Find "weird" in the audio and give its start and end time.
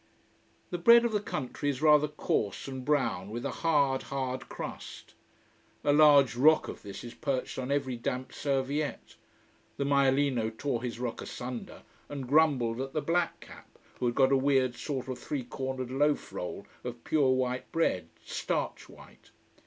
14.37-14.73